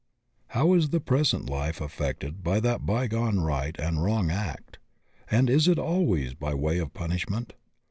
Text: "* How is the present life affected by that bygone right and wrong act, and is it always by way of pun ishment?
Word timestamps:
"* 0.29 0.47
How 0.57 0.73
is 0.73 0.89
the 0.89 0.99
present 0.99 1.47
life 1.47 1.79
affected 1.79 2.43
by 2.43 2.59
that 2.61 2.87
bygone 2.87 3.39
right 3.41 3.79
and 3.79 4.03
wrong 4.03 4.31
act, 4.31 4.79
and 5.29 5.47
is 5.47 5.67
it 5.67 5.77
always 5.77 6.33
by 6.33 6.55
way 6.55 6.79
of 6.79 6.91
pun 6.95 7.11
ishment? 7.11 7.51